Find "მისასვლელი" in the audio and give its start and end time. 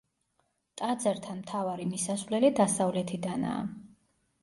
1.93-2.53